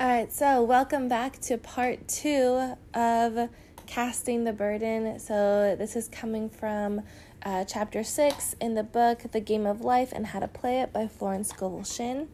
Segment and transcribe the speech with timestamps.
[0.00, 3.50] All right, so welcome back to part two of
[3.84, 5.18] Casting the Burden.
[5.18, 7.02] So, this is coming from
[7.42, 10.94] uh, chapter six in the book The Game of Life and How to Play It
[10.94, 12.28] by Florence Scovel Shinn.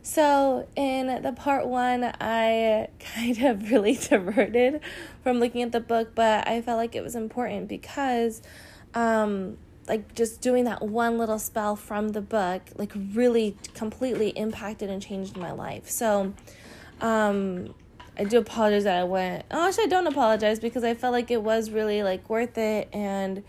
[0.00, 4.80] So, in the part one, I kind of really diverted
[5.22, 8.40] from looking at the book, but I felt like it was important because,
[8.94, 14.88] um, like, just doing that one little spell from the book, like, really completely impacted
[14.88, 15.90] and changed my life.
[15.90, 16.32] So,
[17.00, 17.74] um,
[18.18, 19.44] I do apologize that I went.
[19.50, 22.88] Oh, actually, I don't apologize because I felt like it was really like worth it,
[22.92, 23.42] and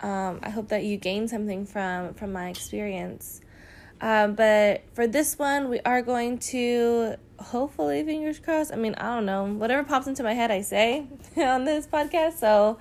[0.00, 3.40] um, I hope that you gained something from from my experience.
[4.02, 8.72] Um, but for this one, we are going to hopefully, fingers crossed.
[8.72, 11.06] I mean, I don't know, whatever pops into my head, I say
[11.36, 12.34] on this podcast.
[12.34, 12.78] So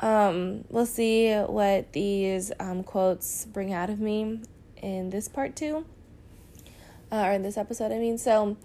[0.00, 4.40] um, we'll see what these um, quotes bring out of me
[4.82, 5.86] in this part two,
[7.10, 7.90] uh, or in this episode.
[7.92, 8.58] I mean, so.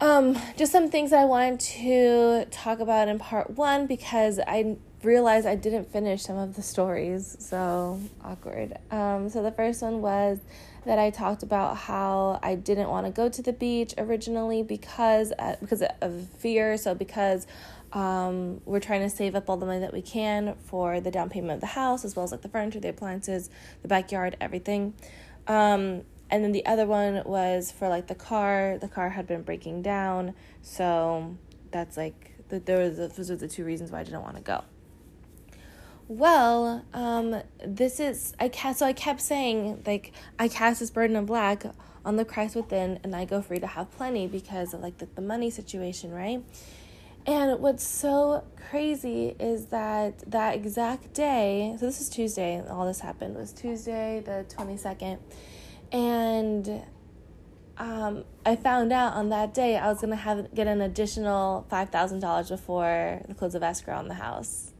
[0.00, 5.46] Um, just some things I wanted to talk about in part one because I realized
[5.46, 8.78] I didn't finish some of the stories, so awkward.
[8.90, 10.38] Um, so the first one was
[10.86, 15.32] that I talked about how I didn't want to go to the beach originally because
[15.38, 16.78] uh, because of fear.
[16.78, 17.46] So because
[17.92, 21.28] um, we're trying to save up all the money that we can for the down
[21.28, 23.50] payment of the house, as well as like the furniture, the appliances,
[23.82, 24.94] the backyard, everything.
[25.46, 28.78] Um, and then the other one was for like the car.
[28.80, 30.34] The car had been breaking down.
[30.62, 31.36] So
[31.70, 34.42] that's like the, there was those are the two reasons why i didn't want to
[34.42, 34.64] go.
[36.08, 41.16] Well um this is i cast so i kept saying like i cast this burden
[41.16, 41.64] of black
[42.04, 45.06] on the christ within and i go free to have plenty because of like the,
[45.14, 46.42] the money situation right?
[47.26, 53.00] And what's so crazy is that that exact day so this is tuesday all this
[53.00, 55.18] happened was tuesday the 22nd
[55.92, 56.82] and
[57.80, 61.88] um, I found out on that day I was gonna have get an additional five
[61.90, 64.74] thousand dollars before the close of escrow on the house.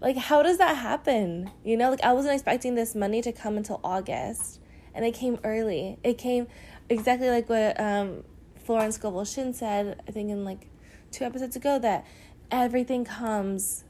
[0.00, 1.50] Like, how does that happen?
[1.64, 4.60] You know, like I wasn't expecting this money to come until August,
[4.94, 5.98] and it came early.
[6.02, 6.46] It came
[6.88, 8.24] exactly like what um,
[8.64, 10.00] Florence Scovel Shinn said.
[10.08, 10.68] I think in like
[11.10, 12.06] two episodes ago that
[12.50, 13.84] everything comes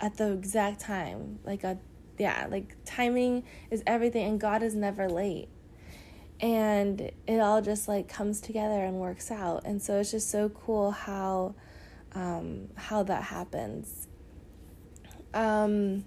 [0.00, 1.38] at the exact time.
[1.44, 1.78] Like a
[2.18, 5.48] yeah, like timing is everything, and God is never late
[6.40, 9.62] and it all just like comes together and works out.
[9.64, 11.54] And so it's just so cool how
[12.14, 14.08] um, how that happens.
[15.32, 16.04] Um,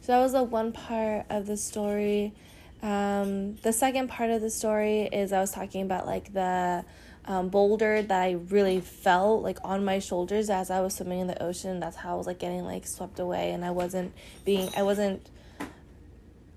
[0.00, 2.34] so that was the one part of the story.
[2.82, 6.84] Um, the second part of the story is i was talking about like the
[7.26, 11.26] um, boulder that i really felt like on my shoulders as i was swimming in
[11.28, 11.78] the ocean.
[11.78, 14.12] That's how i was like getting like swept away and i wasn't
[14.44, 15.30] being i wasn't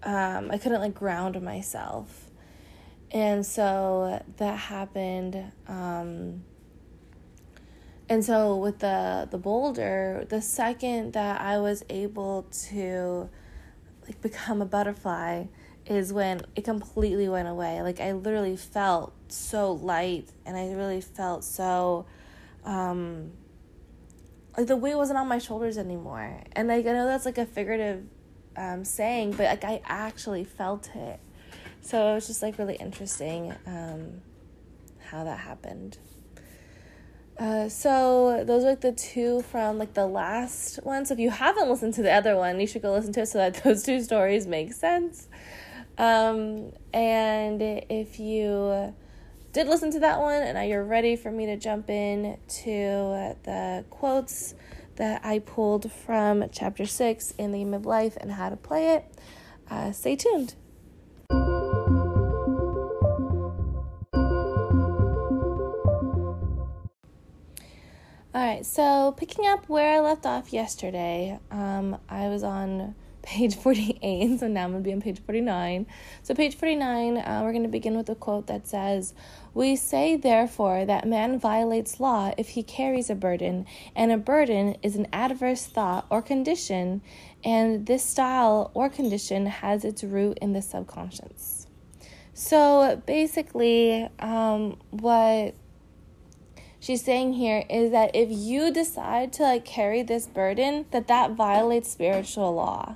[0.02, 2.25] um, i couldn't like ground myself
[3.11, 6.43] and so that happened um,
[8.09, 13.29] and so with the the boulder the second that i was able to
[14.07, 15.45] like become a butterfly
[15.85, 17.81] is when it completely went away.
[17.81, 22.05] Like i literally felt so light and i really felt so
[22.63, 23.31] um
[24.57, 26.41] like the weight wasn't on my shoulders anymore.
[26.53, 28.03] And like i know that's like a figurative
[28.57, 31.19] um saying but like i actually felt it
[31.85, 34.22] so it was just like really interesting um,
[35.12, 36.00] how that happened.
[37.38, 41.06] Uh, so those are like the two from like the last one.
[41.06, 43.28] So if you haven't listened to the other one, you should go listen to it
[43.28, 45.28] so that those two stories make sense.
[46.00, 48.96] Um, and if you
[49.53, 53.35] did listen to that one and now you're ready for me to jump in to
[53.44, 54.56] the quotes
[54.96, 58.96] that I pulled from chapter six in the game of life and how to play
[58.96, 59.06] it,
[59.69, 60.56] uh, stay tuned.
[68.35, 73.56] All right, so picking up where I left off yesterday, um, I was on page
[73.56, 75.88] 48, so now I'm to be on page 49.
[76.22, 79.14] So, page 49, uh, we're to begin with a quote that says,
[79.53, 84.76] We say, therefore, that man violates law if he carries a burden, and a burden
[84.84, 87.02] is an adverse thought or condition,
[87.41, 91.67] and this style or condition has its root in the subconscious.
[92.34, 95.55] So, basically, um, what
[96.85, 101.32] she's saying here is that if you decide to like carry this burden that that
[101.32, 102.96] violates spiritual law.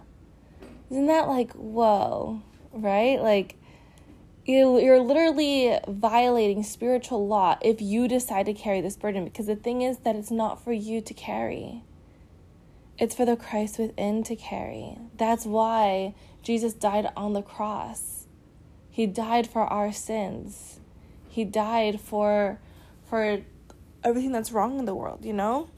[0.91, 3.19] Isn't that like whoa right?
[3.19, 3.55] Like
[4.45, 9.55] you, you're literally violating spiritual law if you decide to carry this burden because the
[9.55, 11.83] thing is that it's not for you to carry.
[12.99, 14.97] It's for the christ within to carry.
[15.17, 16.13] That's why
[16.43, 18.27] jesus died on the cross.
[18.91, 20.79] He died for our sins.
[21.27, 22.59] He died for
[23.07, 23.41] for
[24.03, 25.69] everything that's wrong in the world, you know?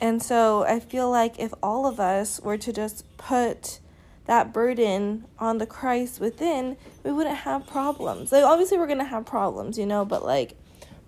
[0.00, 3.80] And so I feel like if all of us were to just put
[4.26, 8.32] that burden on the Christ within, we wouldn't have problems.
[8.32, 10.56] Like obviously we're going to have problems, you know, but like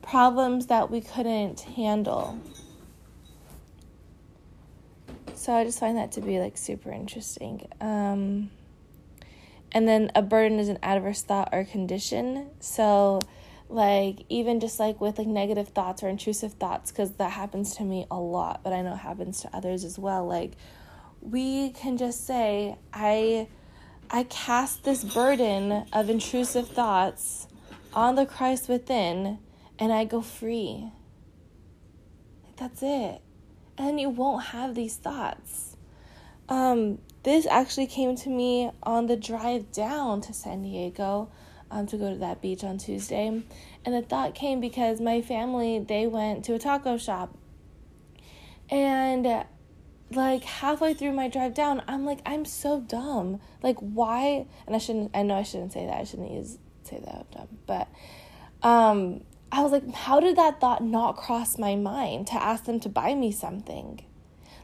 [0.03, 2.41] problems that we couldn't handle.
[5.35, 7.69] So I just find that to be like super interesting.
[7.81, 8.51] Um
[9.71, 12.51] and then a burden is an adverse thought or condition.
[12.59, 13.21] So
[13.69, 17.85] like even just like with like negative thoughts or intrusive thoughts cuz that happens to
[17.85, 20.26] me a lot, but I know it happens to others as well.
[20.26, 20.56] Like
[21.20, 23.49] we can just say, I
[24.11, 27.47] I cast this burden of intrusive thoughts
[27.93, 29.38] on the Christ within
[29.79, 30.91] and I go free.
[32.56, 33.21] That's it.
[33.76, 35.76] And you won't have these thoughts.
[36.49, 41.31] Um, this actually came to me on the drive down to San Diego
[41.70, 43.26] um, to go to that beach on Tuesday.
[43.85, 47.37] And the thought came because my family, they went to a taco shop.
[48.70, 49.44] And
[50.11, 53.41] like halfway through my drive down, I'm like, I'm so dumb.
[53.62, 54.47] Like, why?
[54.67, 55.97] And I shouldn't, I know I shouldn't say that.
[55.97, 57.59] I shouldn't use, say that I'm dumb.
[57.67, 57.88] But
[58.62, 62.81] um, I was like, how did that thought not cross my mind to ask them
[62.81, 64.05] to buy me something?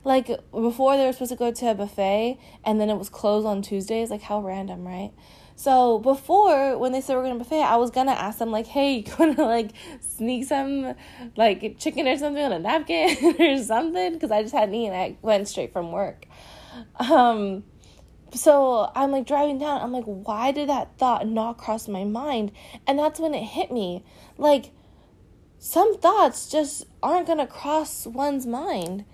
[0.03, 3.47] Like, before they were supposed to go to a buffet and then it was closed
[3.47, 4.11] on Tuesdays.
[4.11, 5.13] Like, how random, right?
[5.57, 8.97] So before, when they said we're gonna buffet, I was gonna ask them like, "Hey,
[8.97, 9.71] you gonna like
[10.01, 10.95] sneak some
[11.37, 14.95] like chicken or something on a napkin or something?" Because I just hadn't eaten.
[14.95, 16.27] I went straight from work.
[16.99, 17.65] Um,
[18.35, 19.81] so I'm like driving down.
[19.81, 22.53] I'm like, why did that thought not cross my mind?
[22.87, 24.05] And that's when it hit me.
[24.37, 24.73] Like,
[25.59, 29.05] some thoughts just aren't gonna cross one's mind.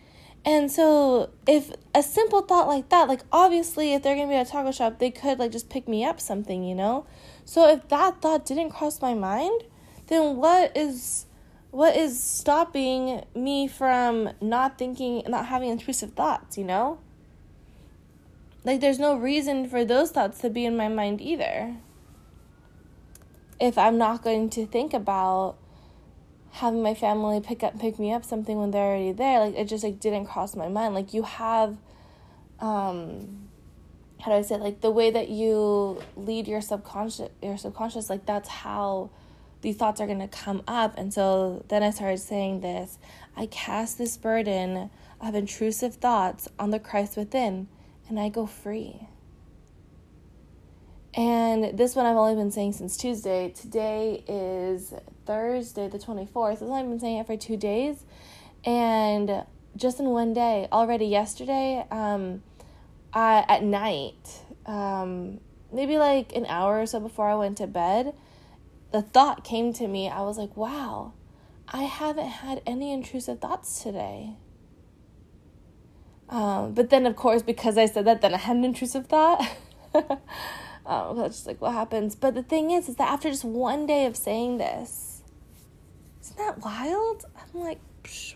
[0.45, 4.49] And so if a simple thought like that, like obviously if they're gonna be at
[4.49, 7.07] a taco shop, they could like just pick me up something, you know?
[7.45, 9.65] So if that thought didn't cross my mind,
[10.07, 11.27] then what is
[11.71, 16.99] what is stopping me from not thinking not having intrusive thoughts, you know?
[18.65, 21.77] Like there's no reason for those thoughts to be in my mind either.
[23.61, 25.57] If I'm not going to think about
[26.53, 29.69] having my family pick up pick me up something when they're already there like it
[29.69, 30.95] just like didn't cross my mind.
[30.95, 31.77] Like you have
[32.59, 33.49] um
[34.21, 34.61] how do i say it?
[34.61, 39.11] like the way that you lead your subconscious your subconscious like that's how
[39.63, 40.97] these thoughts are going to come up.
[40.97, 42.99] And so then i started saying this
[43.37, 47.69] i cast this burden of intrusive thoughts on the christ within
[48.09, 49.09] and i go free
[51.15, 53.51] and this one I've only been saying since Tuesday.
[53.51, 54.95] Today is
[55.27, 56.53] Thursday, the 24th.
[56.53, 58.05] I've only been saying it for two days.
[58.65, 59.45] And
[59.77, 62.43] just in one day, already yesterday, um,
[63.13, 65.41] I, at night, um,
[65.73, 68.15] maybe like an hour or so before I went to bed,
[68.93, 70.09] the thought came to me.
[70.09, 71.15] I was like, wow,
[71.67, 74.37] I haven't had any intrusive thoughts today.
[76.29, 79.45] Um, but then, of course, because I said that, then I had an intrusive thought.
[80.87, 82.17] Um, that's just like what happens.
[82.17, 85.23] But the thing is, is that after just one day of saying this,
[86.23, 87.25] isn't that wild?
[87.37, 87.81] I'm like,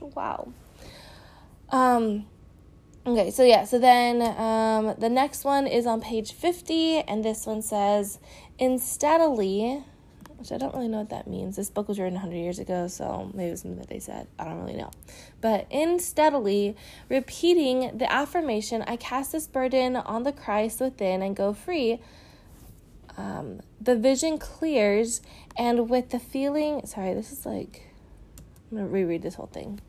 [0.01, 0.53] wow.
[1.71, 2.27] Um,
[3.07, 7.47] okay, so yeah, so then um, the next one is on page 50, and this
[7.47, 8.19] one says,
[8.59, 9.83] insteadily,
[10.37, 11.57] which I don't really know what that means.
[11.57, 14.27] This book was written 100 years ago, so maybe it was something that they said.
[14.39, 14.91] I don't really know.
[15.41, 16.77] But in steadily
[17.09, 22.01] repeating the affirmation, I cast this burden on the Christ within and go free
[23.17, 25.21] um, the vision clears,
[25.57, 27.83] and with the feeling, sorry, this is like,
[28.71, 29.81] I'm to reread this whole thing.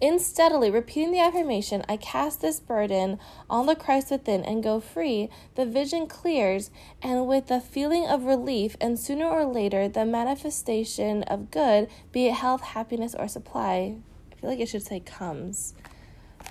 [0.00, 3.18] In steadily repeating the affirmation, I cast this burden
[3.50, 6.70] on the Christ within and go free, the vision clears,
[7.02, 12.28] and with the feeling of relief, and sooner or later, the manifestation of good, be
[12.28, 13.96] it health, happiness, or supply.
[14.32, 15.74] I feel like it should say comes.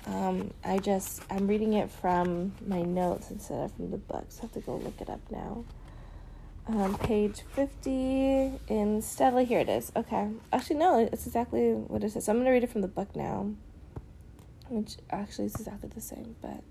[0.06, 4.40] Um, I just, I'm reading it from my notes instead of from the book, so
[4.40, 5.64] I have to go look it up now
[6.68, 9.90] um, page 50 in steadily here it is.
[9.96, 10.28] Okay.
[10.52, 12.26] Actually no it's exactly what it says.
[12.26, 13.50] So i'm going to read it from the book now
[14.68, 16.62] which actually is exactly the same but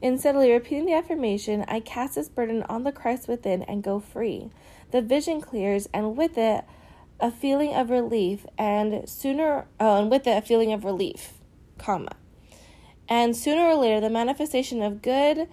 [0.00, 4.00] in steadily repeating the affirmation i cast this burden on the christ within and go
[4.00, 4.50] free.
[4.90, 6.64] The vision clears and with it
[7.20, 11.34] a feeling of relief and sooner oh, and with it a feeling of relief
[11.78, 12.16] comma.
[13.08, 15.48] And sooner or later the manifestation of good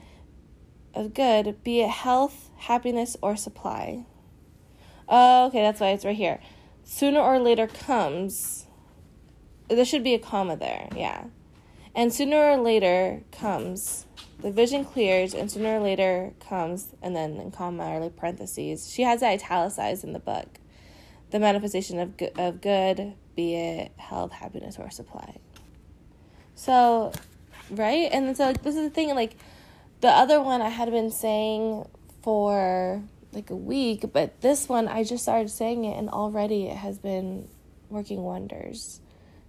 [0.93, 4.05] of good, be it health, happiness, or supply.
[5.07, 6.39] Oh, okay, that's why it's right here.
[6.83, 8.67] Sooner or later comes.
[9.67, 11.25] There should be a comma there, yeah.
[11.95, 14.05] And sooner or later comes.
[14.39, 18.91] The vision clears, and sooner or later comes, and then in comma or like parentheses.
[18.91, 20.47] She has it italicized in the book.
[21.31, 25.35] the manifestation of good, of good, be it health, happiness, or supply.
[26.55, 27.11] So,
[27.69, 28.09] right?
[28.11, 29.35] And so like, this is the thing like
[30.01, 31.87] the other one I had been saying
[32.21, 36.77] for like a week, but this one I just started saying it and already it
[36.77, 37.47] has been
[37.89, 39.01] working wonders.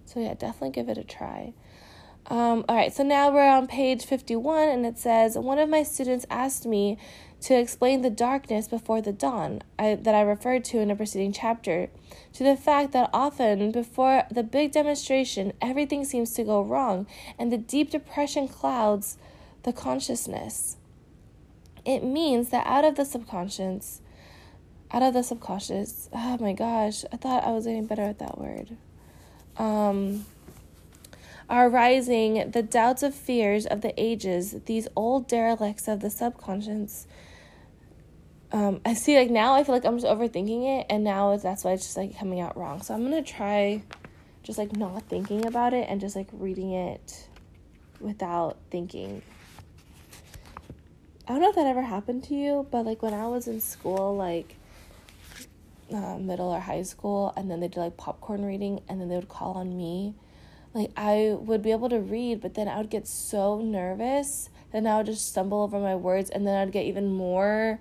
[0.05, 1.55] So yeah, definitely give it a try.
[2.27, 5.83] Um, all right, so now we're on page 51 and it says One of my
[5.83, 6.99] students asked me
[7.43, 11.33] to explain the darkness before the dawn I, that I referred to in a preceding
[11.33, 11.89] chapter,
[12.35, 17.07] to the fact that often before the big demonstration, everything seems to go wrong
[17.39, 19.17] and the deep depression clouds
[19.63, 20.77] the consciousness.
[21.91, 24.01] It means that out of the subconscious,
[24.93, 28.39] out of the subconscious, oh my gosh, I thought I was getting better at that
[28.39, 28.77] word.
[29.57, 30.25] Um,
[31.49, 37.09] are rising the doubts of fears of the ages, these old derelicts of the subconscious.
[38.53, 41.65] Um, I see, like, now I feel like I'm just overthinking it, and now that's
[41.65, 42.83] why it's just like coming out wrong.
[42.83, 43.83] So I'm gonna try
[44.45, 47.27] just like not thinking about it and just like reading it
[47.99, 49.23] without thinking
[51.31, 53.61] I don't know if that ever happened to you, but like when I was in
[53.61, 54.57] school, like
[55.95, 59.15] uh, middle or high school, and then they did like popcorn reading, and then they
[59.15, 60.17] would call on me.
[60.75, 64.89] Like I would be able to read, but then I would get so nervous, then
[64.89, 67.79] I would just stumble over my words, and then I'd get even more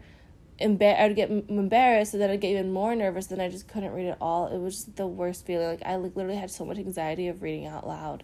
[0.62, 3.25] embar- I'd get embarrassed, and then I'd get even more nervous.
[3.25, 4.46] Then I just couldn't read at all.
[4.53, 5.65] It was the worst feeling.
[5.65, 8.22] Like I like literally had so much anxiety of reading out loud,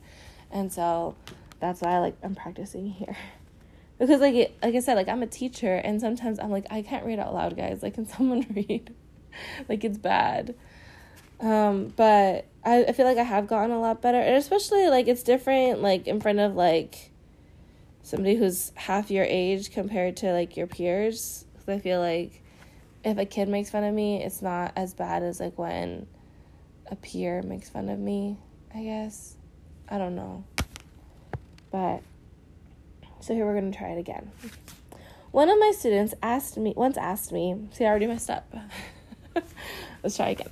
[0.51, 1.15] and so
[1.59, 3.17] that's why I like I'm practicing here.
[3.97, 6.81] because like it, like I said, like I'm a teacher, and sometimes I'm like I
[6.81, 7.81] can't read out loud, guys.
[7.81, 8.93] Like, can someone read?
[9.69, 10.55] like it's bad.
[11.39, 15.07] Um, but I, I feel like I have gotten a lot better, and especially like
[15.07, 17.11] it's different, like in front of like
[18.03, 21.45] somebody who's half your age compared to like your peers.
[21.53, 22.41] Because I feel like
[23.03, 26.07] if a kid makes fun of me, it's not as bad as like when
[26.89, 28.37] a peer makes fun of me.
[28.73, 29.35] I guess
[29.89, 30.43] I don't know,
[31.71, 32.01] but
[33.25, 34.31] so here we're going to try it again.
[35.31, 38.53] One of my students asked me, once asked me, see, I already messed up.
[40.03, 40.51] Let's try again.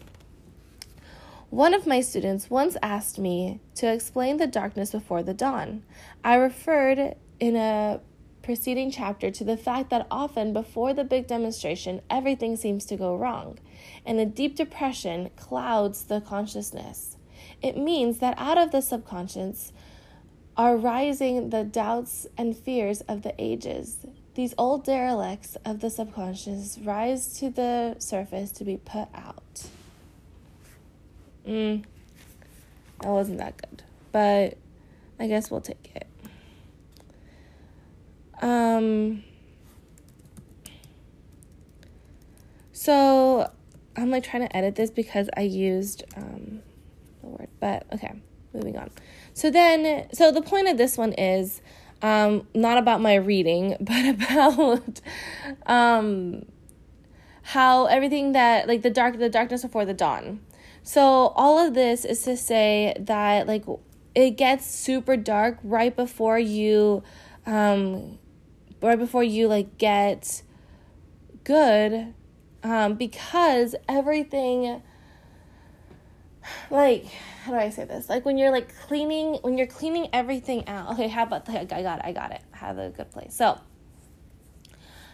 [1.51, 5.84] One of my students once asked me to explain the darkness before the dawn.
[6.24, 8.01] I referred in a
[8.42, 13.15] preceding chapter to the fact that often before the big demonstration, everything seems to go
[13.15, 13.60] wrong,
[14.03, 17.18] and a deep depression clouds the consciousness.
[17.62, 19.74] It means that out of the subconscious,
[20.55, 24.05] are rising the doubts and fears of the ages.
[24.36, 29.67] These old derelicts of the subconscious rise to the surface to be put out.
[31.48, 31.83] Mm,
[33.01, 34.57] that wasn't that good, but
[35.19, 36.07] I guess we'll take it.
[38.41, 39.24] Um,
[42.72, 43.51] so
[43.95, 46.62] I'm like trying to edit this because I used um,
[47.22, 48.13] the word, but okay,
[48.53, 48.89] moving on.
[49.34, 51.62] So then, so the point of this one is
[52.02, 55.02] um, not about my reading, but about
[55.66, 56.46] um,
[57.42, 60.42] how everything that like the dark, the darkness before the dawn.
[60.84, 63.63] So all of this is to say that like
[64.13, 67.04] it gets super dark right before you,
[67.46, 68.20] um,
[68.82, 70.44] right before you like get
[71.44, 72.13] good,
[72.63, 74.82] um, because everything
[76.72, 77.06] like
[77.44, 78.10] how do I say this?
[78.10, 80.94] Like when you're like cleaning, when you're cleaning everything out.
[80.94, 82.42] Okay, how about the, I got it, I got it.
[82.52, 83.34] Have a good place.
[83.34, 83.60] So,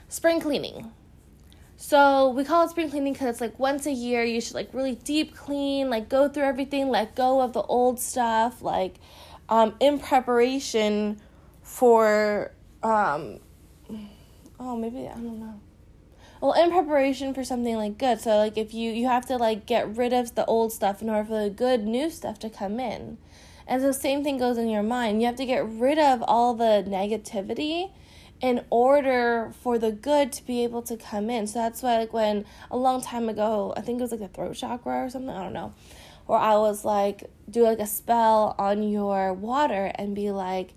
[0.08, 0.92] spring cleaning.
[1.76, 4.74] So we call it spring cleaning because it's like once a year you should like
[4.74, 8.96] really deep clean, like go through everything, let go of the old stuff, like
[9.48, 11.20] um, in preparation
[11.64, 12.52] for
[12.84, 13.40] um,
[14.60, 15.60] oh maybe I don't know
[16.42, 18.22] well in preparation for something like good.
[18.22, 21.10] So like if you you have to like get rid of the old stuff in
[21.10, 23.18] order for the good new stuff to come in.
[23.68, 25.22] And the same thing goes in your mind.
[25.22, 27.92] You have to get rid of all the negativity
[28.42, 31.46] in order for the good to be able to come in.
[31.46, 34.28] So that's why like when a long time ago i think it was like the
[34.28, 35.74] throat chakra or something i don't know
[36.26, 40.74] where i was like do like a spell on your water and be like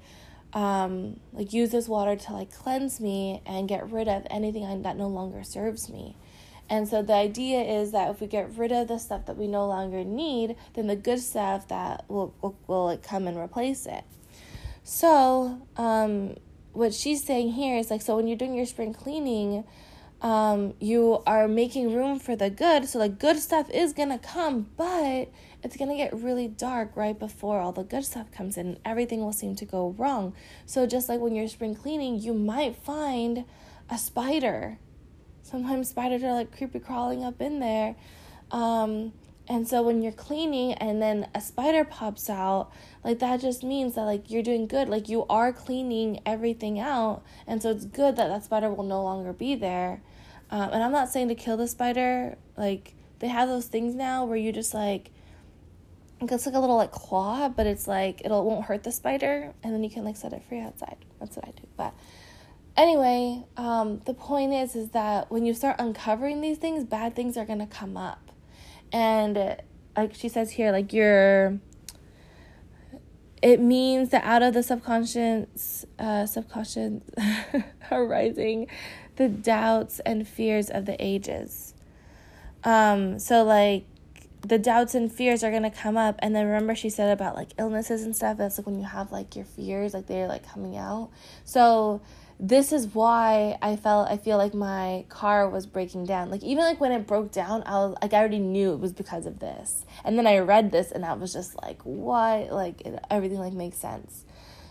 [0.52, 4.96] um, like use this water to like cleanse me and get rid of anything that
[4.96, 6.16] no longer serves me.
[6.68, 9.46] And so the idea is that if we get rid of the stuff that we
[9.46, 13.86] no longer need, then the good stuff that will will, will like come and replace
[13.86, 14.04] it.
[14.84, 16.36] So um,
[16.72, 19.64] what she's saying here is like so when you're doing your spring cleaning,
[20.22, 22.88] um, you are making room for the good.
[22.88, 25.28] So the good stuff is gonna come, but
[25.62, 28.66] it's going to get really dark right before all the good stuff comes in.
[28.66, 30.34] and Everything will seem to go wrong.
[30.66, 33.44] So, just like when you're spring cleaning, you might find
[33.88, 34.78] a spider.
[35.42, 37.94] Sometimes spiders are like creepy crawling up in there.
[38.50, 39.12] Um,
[39.48, 42.70] and so when you're cleaning and then a spider pops out,
[43.04, 44.88] like that just means that like you're doing good.
[44.88, 49.02] Like you are cleaning everything out, and so it's good that that spider will no
[49.02, 50.00] longer be there.
[50.50, 52.36] Um, and I'm not saying to kill the spider.
[52.56, 55.10] Like they have those things now where you just like
[56.30, 59.74] it's like a little like claw, but it's like it'll won't hurt the spider, and
[59.74, 60.96] then you can like set it free outside.
[61.18, 61.66] That's what I do.
[61.76, 61.94] But
[62.76, 67.36] anyway, um, the point is is that when you start uncovering these things, bad things
[67.36, 68.30] are gonna come up,
[68.92, 69.56] and
[69.96, 71.58] like she says here, like you're.
[73.40, 77.02] It means that out of the subconscious, uh, subconscious
[77.90, 78.68] arising,
[79.16, 81.74] the doubts and fears of the ages.
[82.62, 83.84] Um, so like
[84.42, 86.16] the doubts and fears are gonna come up.
[86.18, 89.12] And then remember she said about like illnesses and stuff that's like when you have
[89.12, 91.10] like your fears like they're like coming out.
[91.44, 92.02] So
[92.40, 96.28] this is why i felt i feel like my car was breaking down.
[96.28, 98.92] Like even like when it broke down i was like i already knew it was
[98.92, 99.84] because of this.
[100.04, 102.50] And then i read this and i was just like what?
[102.52, 104.24] Like it, everything like makes sense.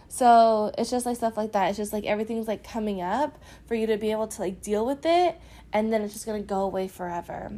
[0.10, 1.70] So it's just like stuff like that.
[1.70, 4.86] It's just like everything's like coming up for you to be able to like deal
[4.86, 5.40] with it.
[5.72, 7.54] And then it's just gonna go away forever.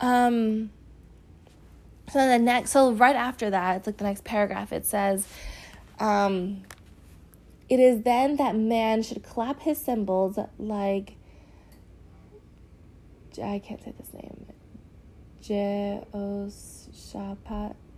[0.00, 0.70] Um
[2.10, 4.72] so the next, so right after that, it's like the next paragraph.
[4.72, 5.28] It says,
[5.98, 6.62] um,
[7.68, 11.16] "It is then that man should clap his cymbals like
[13.42, 14.46] I can't say this name,
[15.40, 16.06] Jehoshaphat,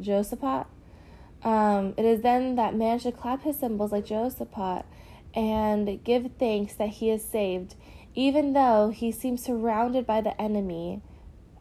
[0.01, 0.67] Josaphat.
[1.43, 4.85] Um, it is then that man should clap his cymbals like Josaphat
[5.35, 7.75] and give thanks that he is saved,
[8.15, 11.03] even though he seems surrounded by the enemy."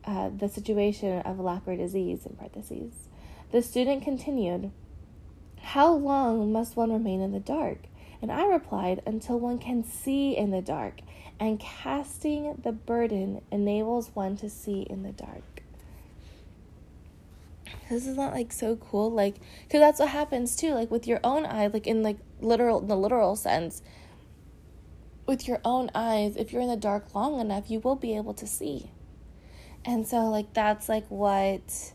[0.09, 2.93] Uh, the situation of leper disease in parentheses.
[3.51, 4.71] The student continued,
[5.61, 7.77] How long must one remain in the dark?
[8.19, 11.01] And I replied, Until one can see in the dark,
[11.39, 15.61] and casting the burden enables one to see in the dark.
[17.87, 19.35] This is not like so cool, like,
[19.67, 22.87] because that's what happens too, like with your own eye, like in like literal, in
[22.87, 23.83] the literal sense.
[25.27, 28.33] With your own eyes, if you're in the dark long enough, you will be able
[28.33, 28.89] to see
[29.85, 31.93] and so like that's like what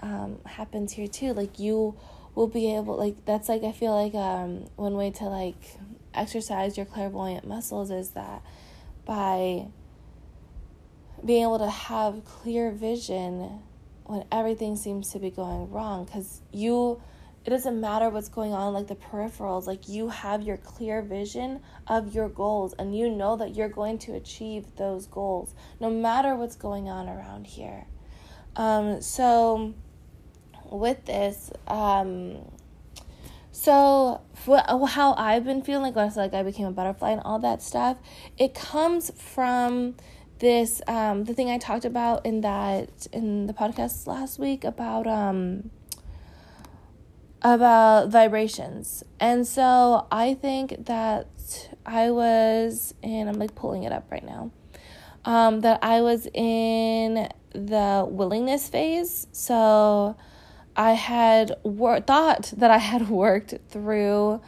[0.00, 1.32] um, happens here too.
[1.32, 1.96] Like you
[2.34, 5.78] will be able like that's like i feel like um, one way to like
[6.14, 8.42] exercise your clairvoyant muscles is that
[9.04, 9.66] by
[11.24, 13.60] being able to have clear vision
[14.04, 17.00] when everything seems to be going wrong because you
[17.44, 21.60] it doesn't matter what's going on like the peripherals like you have your clear vision
[21.86, 26.34] of your goals and you know that you're going to achieve those goals no matter
[26.34, 27.86] what's going on around here.
[28.56, 29.74] Um, so
[30.70, 32.38] with this um,
[33.52, 34.20] so
[34.88, 37.62] how i've been feeling like when last like i became a butterfly and all that
[37.62, 37.96] stuff
[38.36, 39.94] it comes from
[40.40, 45.06] this um, the thing i talked about in that in the podcast last week about
[45.06, 45.70] um
[47.44, 49.04] about vibrations.
[49.20, 54.50] And so I think that I was, and I'm like pulling it up right now,
[55.26, 59.26] um, that I was in the willingness phase.
[59.32, 60.16] So
[60.74, 64.40] I had wor- thought that I had worked through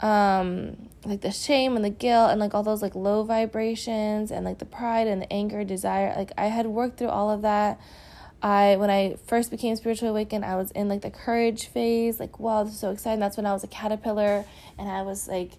[0.00, 4.44] um like the shame and the guilt and like all those like low vibrations and
[4.44, 7.80] like the pride and the anger desire like i had worked through all of that
[8.44, 12.38] I when I first became spiritually awakened, I was in like the courage phase, like
[12.38, 13.18] wow, this is so exciting.
[13.18, 14.44] That's when I was a caterpillar
[14.78, 15.52] and I was like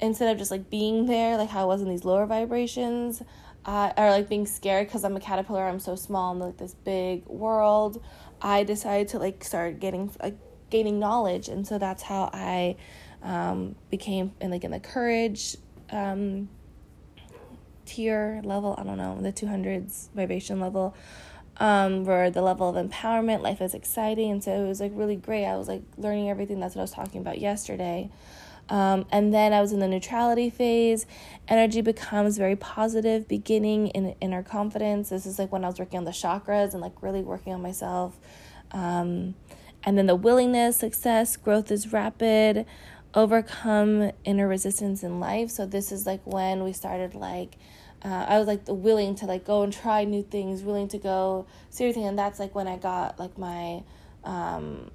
[0.00, 3.22] instead of just like being there, like how I was in these lower vibrations,
[3.64, 6.74] uh, or like being scared because I'm a caterpillar, I'm so small in like this
[6.74, 8.02] big world.
[8.42, 10.36] I decided to like start getting like
[10.68, 12.74] gaining knowledge, and so that's how I
[13.22, 15.56] um, became in like in the courage
[15.90, 16.48] um,
[17.86, 18.74] tier level.
[18.76, 20.96] I don't know the two hundreds vibration level
[21.60, 24.30] um, where the level of empowerment, life is exciting.
[24.30, 25.44] And so it was like really great.
[25.44, 26.58] I was like learning everything.
[26.58, 28.10] That's what I was talking about yesterday.
[28.70, 31.04] Um, and then I was in the neutrality phase.
[31.48, 35.10] Energy becomes very positive, beginning in inner confidence.
[35.10, 37.60] This is like when I was working on the chakras and like really working on
[37.60, 38.18] myself.
[38.70, 39.34] Um,
[39.82, 42.64] and then the willingness, success, growth is rapid,
[43.12, 45.50] overcome inner resistance in life.
[45.50, 47.56] So this is like when we started like
[48.02, 51.46] uh, I was like willing to like go and try new things, willing to go
[51.74, 53.82] everything, and that's like when I got like my,
[54.24, 54.90] um,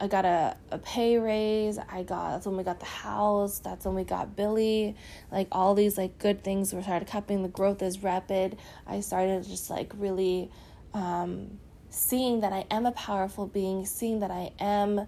[0.00, 1.78] I got a, a pay raise.
[1.78, 3.58] I got that's when we got the house.
[3.58, 4.96] That's when we got Billy.
[5.30, 7.42] Like all these like good things were started happening.
[7.42, 8.56] The growth is rapid.
[8.86, 10.50] I started just like really,
[10.94, 11.58] um,
[11.90, 15.06] seeing that I am a powerful being, seeing that I am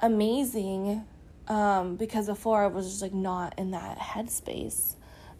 [0.00, 1.04] amazing,
[1.46, 4.95] um, because before I was just like not in that headspace.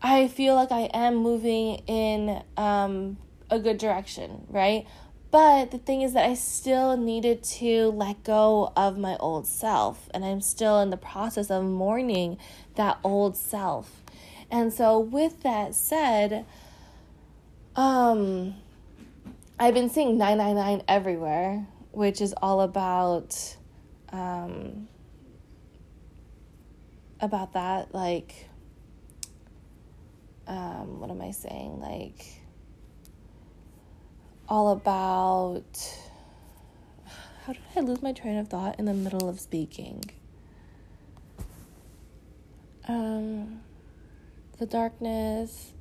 [0.00, 3.16] I feel like I am moving in um
[3.50, 4.86] a good direction, right?
[5.32, 10.08] But the thing is that I still needed to let go of my old self,
[10.14, 12.38] and I'm still in the process of mourning
[12.76, 14.03] that old self.
[14.50, 16.44] And so, with that said,
[17.76, 18.54] um,
[19.58, 23.56] I've been seeing 999 everywhere, which is all about,
[24.12, 24.88] um,
[27.20, 28.48] about that, like,
[30.46, 31.80] um, what am I saying?
[31.80, 32.42] Like,
[34.48, 35.64] all about
[37.44, 40.02] how did I lose my train of thought in the middle of speaking?
[42.88, 43.60] Um,
[44.64, 45.72] the darkness.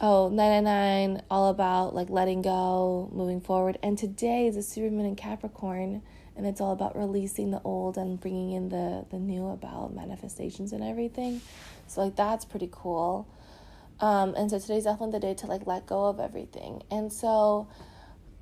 [0.00, 3.78] Oh, 999, all about like letting go, moving forward.
[3.82, 6.02] And today is a Supermoon in Capricorn,
[6.36, 10.72] and it's all about releasing the old and bringing in the the new about manifestations
[10.72, 11.40] and everything.
[11.86, 13.28] So like that's pretty cool.
[14.00, 16.82] Um, and so today's definitely the day to like let go of everything.
[16.90, 17.68] And so,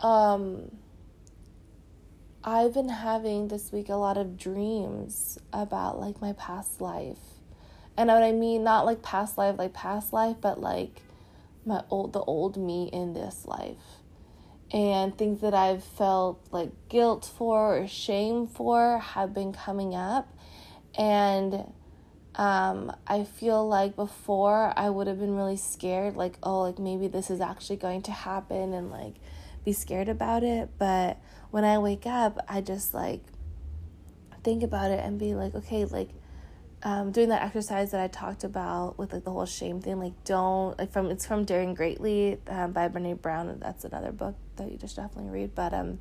[0.00, 0.72] um,
[2.42, 7.34] I've been having this week a lot of dreams about like my past life.
[7.96, 11.02] And what I mean, not like past life, like past life, but like
[11.64, 14.00] my old, the old me in this life.
[14.72, 20.37] And things that I've felt like guilt for or shame for have been coming up.
[20.96, 21.72] And
[22.35, 27.07] um, I feel like before I would have been really scared, like, oh, like maybe
[27.07, 29.14] this is actually going to happen and like
[29.64, 30.70] be scared about it.
[30.78, 31.18] But
[31.52, 33.20] when I wake up, I just like
[34.42, 36.09] think about it and be like, okay, like
[36.85, 40.23] um, doing that exercise that I talked about with like the whole shame thing, like
[40.25, 43.59] don't like from it's from Daring Greatly um, by Brene Brown.
[43.59, 45.55] That's another book that you just definitely read.
[45.55, 45.99] But um,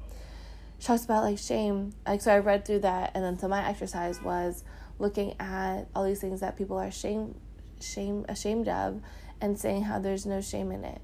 [0.80, 1.94] she talks about like shame.
[2.06, 4.66] Like so, I read through that, and then so my exercise was
[5.00, 7.36] looking at all these things that people are shame,
[7.80, 9.02] shame, ashamed of,
[9.40, 11.02] and saying how there's no shame in it.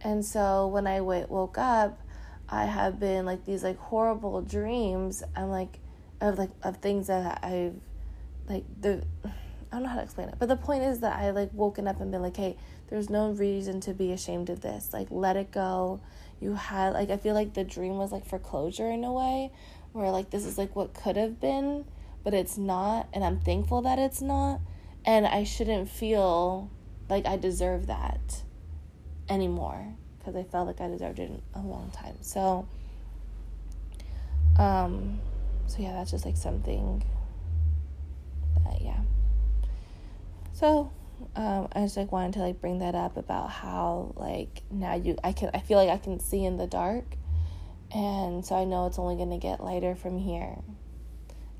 [0.00, 2.00] And so when I w- woke up,
[2.48, 5.24] I have been like these like horrible dreams.
[5.34, 5.80] I'm like
[6.20, 7.74] of like of things that I've
[8.48, 9.04] like the
[9.70, 11.86] I don't know how to explain it, but the point is that I like woken
[11.86, 12.56] up and been like, hey,
[12.88, 14.94] there's no reason to be ashamed of this.
[14.94, 16.00] Like let it go.
[16.40, 19.52] You had like I feel like the dream was like for closure in a way,
[19.92, 21.84] where like this is like what could have been
[22.28, 24.60] but it's not, and I'm thankful that it's not,
[25.04, 26.70] and I shouldn't feel
[27.08, 28.42] like I deserve that
[29.28, 32.16] anymore because I felt like I deserved it a long time.
[32.20, 32.68] So,
[34.58, 35.20] um,
[35.66, 37.02] so yeah, that's just like something
[38.70, 39.00] that yeah.
[40.52, 40.90] So,
[41.36, 45.16] um, I just like wanted to like bring that up about how like now you
[45.22, 47.04] I can I feel like I can see in the dark,
[47.94, 50.58] and so I know it's only gonna get lighter from here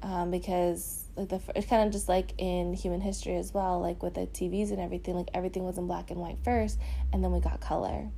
[0.03, 4.03] um, because like the it's kind of just like in human history as well, like
[4.03, 5.15] with the TVs and everything.
[5.15, 6.79] Like everything was in black and white first,
[7.13, 8.09] and then we got color,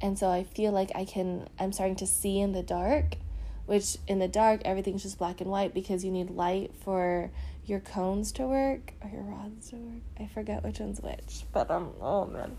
[0.00, 3.16] and so I feel like I can I'm starting to see in the dark,
[3.64, 7.30] which in the dark everything's just black and white because you need light for
[7.66, 10.02] your cones to work or your rods to work.
[10.18, 12.56] I forget which one's which, but um oh man.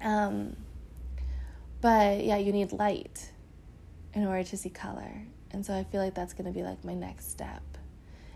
[0.00, 0.56] Um,
[1.80, 3.30] but yeah, you need light
[4.14, 5.22] in order to see color.
[5.50, 7.62] And so I feel like that's to be like my next step.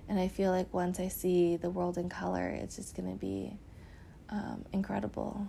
[0.09, 3.57] And I feel like once I see the world in color, it's just to be
[4.29, 5.47] um, incredible.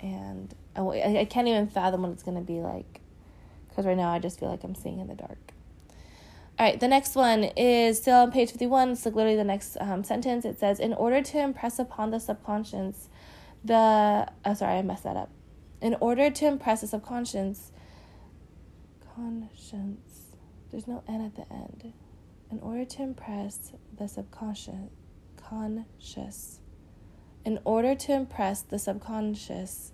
[0.00, 0.80] And I,
[1.20, 3.00] I can't even fathom what it's to be like.
[3.68, 5.52] Because right now I just feel like I'm seeing in the dark.
[6.58, 8.92] All right, the next one is still on page 51.
[8.92, 10.46] It's like literally the next um, sentence.
[10.46, 13.10] It says, In order to impress upon the subconscious,
[13.62, 14.26] the.
[14.42, 15.30] Oh, sorry, I messed that up.
[15.82, 17.72] In order to impress the subconscious,
[19.14, 20.36] conscience,
[20.70, 21.92] there's no N at the end.
[22.50, 24.88] In order to impress the subconscious,
[25.36, 26.60] conscious,
[27.44, 29.92] in order to impress the subconscious,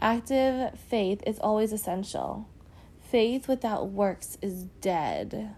[0.00, 2.48] active faith is always essential.
[3.00, 5.56] Faith without works is dead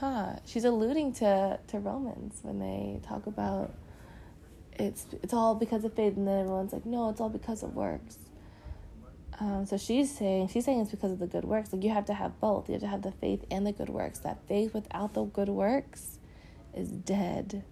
[0.00, 3.74] huh, she's alluding to, to Romans when they talk about
[4.78, 7.74] it's it's all because of faith, and then everyone's like, no, it's all because of
[7.74, 8.18] works.
[9.40, 11.72] Um, so she's saying she's saying it's because of the good works.
[11.72, 12.68] Like you have to have both.
[12.68, 14.20] You have to have the faith and the good works.
[14.20, 16.18] That faith without the good works
[16.74, 17.64] is dead.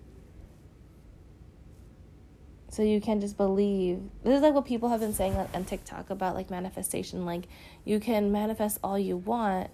[2.68, 4.00] So you can just believe.
[4.22, 7.24] This is like what people have been saying on, on TikTok about like manifestation.
[7.24, 7.44] Like
[7.84, 9.70] you can manifest all you want,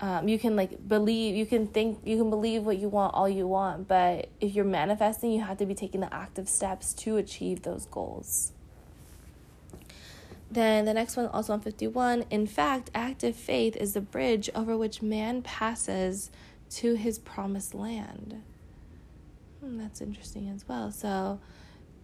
[0.00, 3.28] um, you can like believe you can think you can believe what you want all
[3.28, 7.16] you want but if you're manifesting you have to be taking the active steps to
[7.16, 8.52] achieve those goals.
[10.52, 14.76] Then the next one also on 51 in fact active faith is the bridge over
[14.76, 16.30] which man passes
[16.70, 18.42] to his promised land.
[19.60, 20.90] Hmm, that's interesting as well.
[20.90, 21.40] So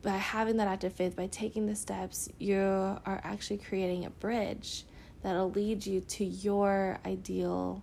[0.02, 4.84] by having that active faith by taking the steps you are actually creating a bridge
[5.26, 7.82] that'll lead you to your ideal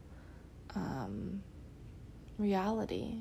[0.75, 1.43] um,
[2.37, 3.17] reality.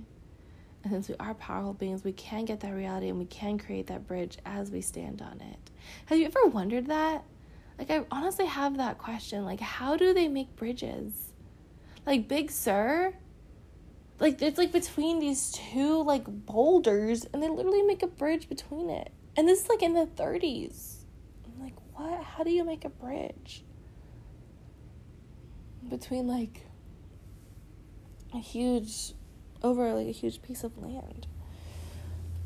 [0.85, 3.89] And since we are powerful beings, we can get that reality and we can create
[3.89, 5.59] that bridge as we stand on it.
[6.07, 7.25] Have you ever wondered that?
[7.81, 9.45] Like, I honestly have that question.
[9.45, 11.33] Like, how do they make bridges?
[12.07, 13.13] Like, Big Sur,
[14.21, 18.89] like, it's like between these two, like, boulders, and they literally make a bridge between
[18.89, 19.11] it.
[19.37, 20.99] And this is like in the 30s.
[21.45, 22.23] I'm like, what?
[22.23, 23.65] How do you make a bridge?
[25.89, 26.67] Between like
[28.35, 29.13] a huge,
[29.63, 31.27] over like a huge piece of land.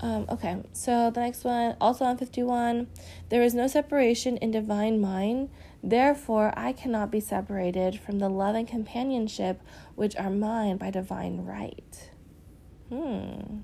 [0.00, 2.86] Um, okay, so the next one, also on 51,
[3.30, 5.48] there is no separation in divine mind,
[5.82, 9.62] therefore I cannot be separated from the love and companionship
[9.94, 12.10] which are mine by divine right.
[12.90, 13.60] Hmm.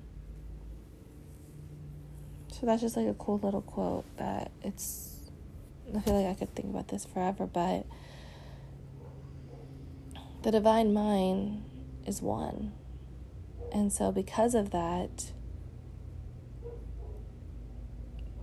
[2.50, 5.30] So that's just like a cool little quote that it's,
[5.94, 7.84] I feel like I could think about this forever, but
[10.42, 11.62] the divine mind
[12.06, 12.72] is one.
[13.72, 15.32] And so, because of that,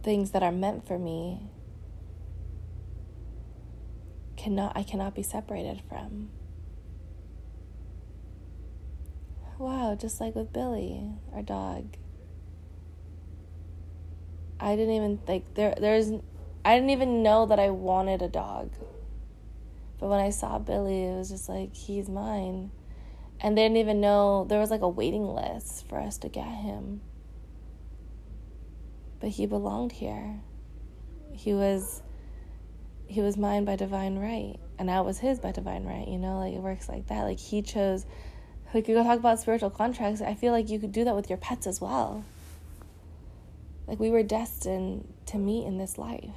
[0.02, 1.52] things that are meant for me
[4.38, 6.30] cannot I cannot be separated from.
[9.58, 11.98] Wow, just like with Billy, our dog.
[14.60, 16.12] I didn't even like there there's
[16.64, 18.72] I didn't even know that I wanted a dog.
[20.00, 22.72] But when I saw Billy, it was just like he's mine
[23.42, 26.48] and they didn't even know there was like a waiting list for us to get
[26.48, 27.02] him.
[29.20, 30.42] But he belonged here.
[31.34, 32.02] He was
[33.08, 36.08] he was mine by divine right, and I was his by divine right.
[36.08, 37.24] You know, like it works like that.
[37.24, 38.06] Like he chose.
[38.74, 40.22] Like you go talk about spiritual contracts.
[40.22, 42.24] I feel like you could do that with your pets as well.
[43.88, 46.30] Like we were destined to meet in this life.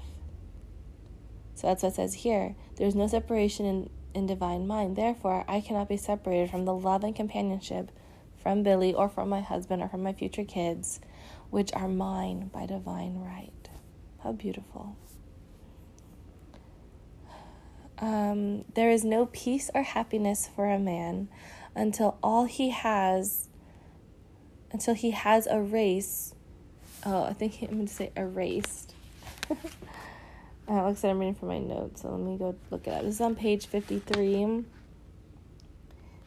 [1.62, 2.56] So that's what says here.
[2.74, 4.96] There's no separation in in divine mind.
[4.96, 7.92] Therefore, I cannot be separated from the love and companionship
[8.36, 11.00] from Billy or from my husband or from my future kids,
[11.50, 13.70] which are mine by divine right.
[14.24, 14.96] How beautiful.
[17.98, 21.28] Um, there is no peace or happiness for a man
[21.76, 23.48] until all he has,
[24.72, 26.34] until he has a race.
[27.06, 28.94] Oh, I think I'm going to say erased.
[30.72, 32.94] Uh, like I said, I'm reading from my notes, so let me go look it
[32.94, 33.02] up.
[33.02, 34.24] This is on page 53.
[34.32, 34.64] Here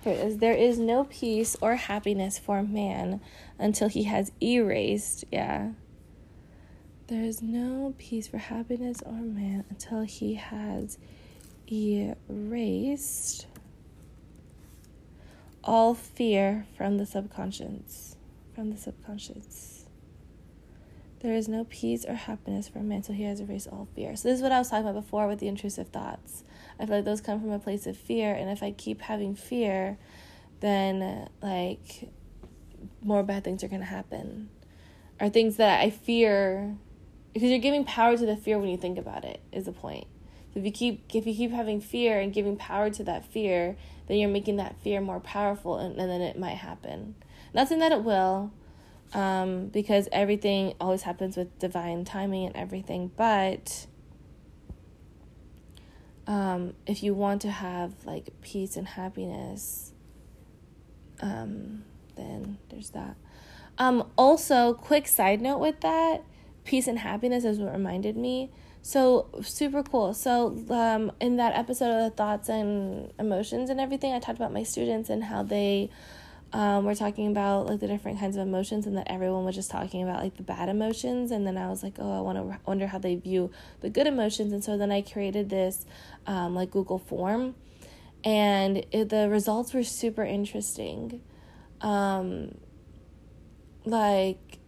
[0.03, 0.37] it is.
[0.37, 3.21] There is no peace or happiness for man
[3.57, 5.25] until he has erased.
[5.31, 5.71] Yeah.
[7.07, 10.99] There is no peace for happiness or man until he has
[11.71, 13.47] erased
[15.63, 18.15] all fear from the subconscious.
[18.53, 19.74] From the subconscious.
[21.25, 24.15] There is no peace or happiness for a man until he has erased all fear.
[24.15, 26.43] So this is what I was talking about before with the intrusive thoughts.
[26.79, 29.33] I feel like those come from a place of fear, and if I keep having
[29.33, 29.97] fear,
[30.59, 32.11] then like
[33.01, 34.49] more bad things are gonna happen,
[35.19, 36.77] or things that I fear
[37.33, 40.05] because you're giving power to the fear when you think about it is the point
[40.53, 43.75] so if you keep if you keep having fear and giving power to that fear
[44.07, 47.15] then you're making that fear more powerful and, and then it might happen
[47.53, 48.53] not saying that it will
[49.13, 53.87] um, because everything always happens with divine timing and everything but
[56.27, 59.91] um, if you want to have like peace and happiness
[61.21, 61.83] um,
[62.15, 63.15] then there's that
[63.77, 66.23] um, also quick side note with that
[66.65, 68.51] peace and happiness is what reminded me.
[68.81, 70.13] So super cool.
[70.13, 74.53] So um, in that episode of the thoughts and emotions and everything, I talked about
[74.53, 75.89] my students and how they
[76.55, 79.69] um, were talking about like the different kinds of emotions, and that everyone was just
[79.69, 81.31] talking about like the bad emotions.
[81.31, 84.07] And then I was like, oh, I want to wonder how they view the good
[84.07, 84.53] emotions.
[84.53, 85.85] And so then I created this
[86.25, 87.55] um, like Google form,
[88.23, 91.21] and it, the results were super interesting.
[91.81, 92.57] Um,
[93.83, 94.59] like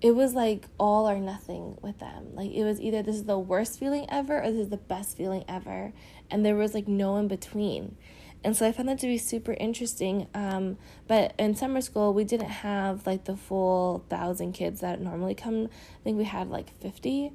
[0.00, 2.36] it was like all or nothing with them.
[2.36, 5.16] Like it was either this is the worst feeling ever or this is the best
[5.16, 5.92] feeling ever.
[6.30, 7.96] And there was like no in between.
[8.44, 10.26] And so I found that to be super interesting.
[10.34, 10.76] Um,
[11.06, 15.66] but in summer school, we didn't have like the full thousand kids that normally come.
[15.66, 17.32] I think we had like 50.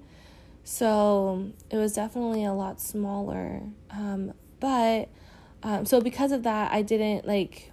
[0.63, 3.61] So it was definitely a lot smaller.
[3.89, 5.09] Um, but
[5.63, 7.71] um, so because of that, I didn't like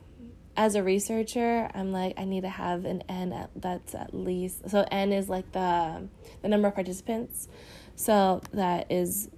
[0.57, 4.71] as a researcher, I'm like I need to have an N at, that's at least
[4.71, 6.09] so N is like the
[6.43, 7.49] the number of participants,
[7.97, 9.29] so that is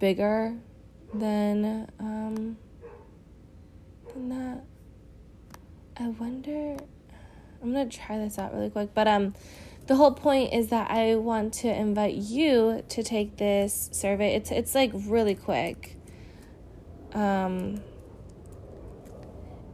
[0.00, 0.56] bigger
[1.14, 2.56] than um
[4.16, 4.62] that.
[5.96, 6.76] I wonder.
[7.62, 9.34] I'm gonna try this out really quick, but um,
[9.86, 14.34] the whole point is that I want to invite you to take this survey.
[14.34, 15.96] It's it's like really quick.
[17.12, 17.82] Um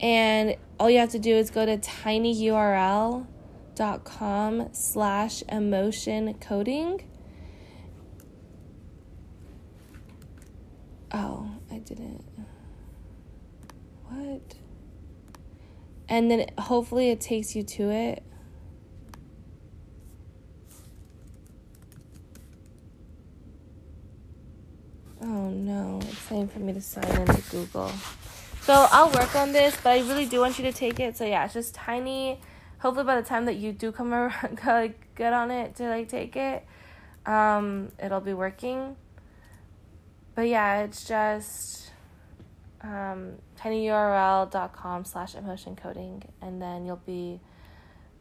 [0.01, 3.27] and all you have to do is go to tinyurl.com
[4.73, 7.05] slash emotion coding.
[11.13, 12.25] Oh, I didn't.
[14.09, 14.55] What?
[16.09, 18.23] And then hopefully it takes you to it.
[25.21, 27.91] Oh no, it's saying for me to sign into Google.
[28.63, 31.17] So I'll work on this, but I really do want you to take it.
[31.17, 32.39] So yeah, it's just tiny.
[32.79, 36.09] Hopefully by the time that you do come around, like, get on it to like
[36.09, 36.65] take it,
[37.27, 38.97] um, it'll be working.
[40.39, 41.91] But yeah, it's just
[42.81, 47.41] um, tinyurl.com slash emotion coding, and then you'll be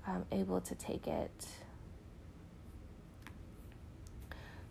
[0.08, 1.46] um, able to take it.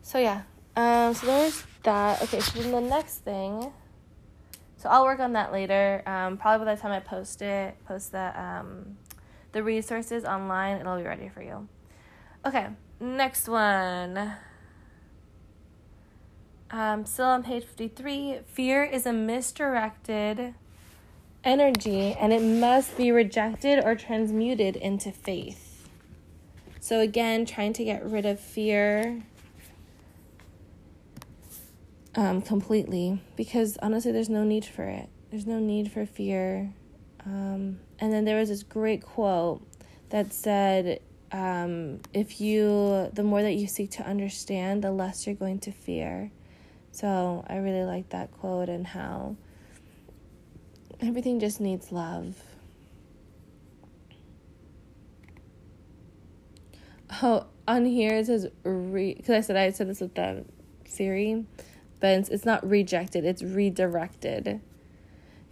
[0.03, 0.43] So yeah,
[0.75, 2.21] um, so there's that.
[2.23, 3.73] Okay, so then the next thing.
[4.77, 6.03] So I'll work on that later.
[6.05, 8.97] Um, probably by the time I post it, post the um,
[9.53, 11.69] the resources online, it'll be ready for you.
[12.45, 12.67] Okay,
[12.99, 14.33] next one.
[16.71, 20.55] Um, still on page 53, fear is a misdirected
[21.45, 25.89] energy and it must be rejected or transmuted into faith.
[26.81, 29.23] So, again, trying to get rid of fear
[32.17, 35.09] um, completely because honestly, there's no need for it.
[35.31, 36.73] There's no need for fear.
[37.25, 39.63] Um, and then there was this great quote
[40.11, 41.01] that said,
[41.33, 45.73] um, if you, the more that you seek to understand, the less you're going to
[45.73, 46.31] fear.
[46.97, 49.37] So I really like that quote and how
[50.99, 52.43] everything just needs love.
[57.23, 60.47] Oh, on here it says re because I said I said this with the
[60.87, 61.45] Siri
[62.01, 64.63] but it's not rejected, it's redirected.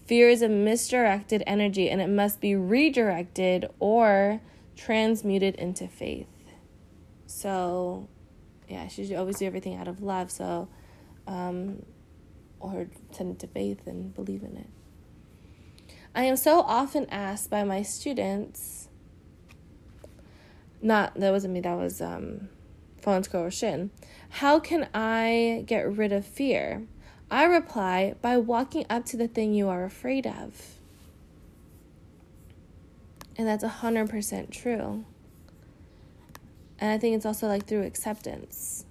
[0.06, 4.40] Fear is a misdirected energy and it must be redirected or
[4.76, 6.26] transmuted into faith.
[7.26, 8.08] So,
[8.66, 10.30] yeah, she should always do everything out of love.
[10.30, 10.68] So,
[11.26, 11.84] um,
[12.60, 14.68] or tend to faith and believe in it.
[16.14, 18.88] I am so often asked by my students,
[20.80, 22.48] not, that wasn't me, that was um,
[23.02, 23.90] Florence Shinn.
[24.30, 26.86] How can I get rid of fear?
[27.30, 30.78] I reply by walking up to the thing you are afraid of.
[33.36, 35.04] And that's 100% true.
[36.78, 38.83] And I think it's also like through acceptance.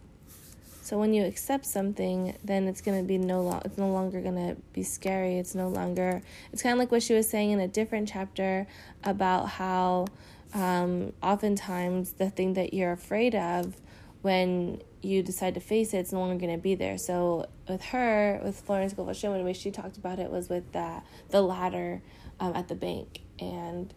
[0.83, 4.19] So when you accept something, then it's going to be no lo- it's no longer
[4.19, 5.37] going to be scary.
[5.37, 6.21] It's no longer
[6.51, 8.67] it's kind of like what she was saying in a different chapter
[9.01, 10.07] about how
[10.53, 13.77] um, oftentimes the thing that you're afraid of
[14.23, 16.97] when you decide to face it, it's no longer going to be there.
[16.97, 21.05] So with her, with Florence Shinn, the way she talked about it was with that
[21.29, 22.01] the ladder
[22.41, 23.93] um, at the bank, and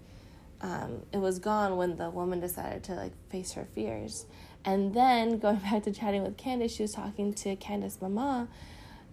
[0.60, 4.26] um, it was gone when the woman decided to like face her fears.
[4.66, 8.48] And then going back to chatting with Candace, she was talking to Candace Mama.